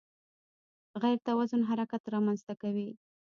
غیر 1.01 1.17
توازن 1.27 1.61
حرکت 1.69 2.01
رامنځته 2.13 2.53
کوي. 2.61 2.89